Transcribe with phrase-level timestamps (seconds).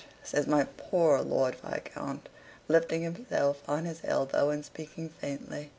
[0.23, 2.27] says my poor Lord Viscount,
[2.67, 5.69] lifting himself on his elbow and speaking faintly.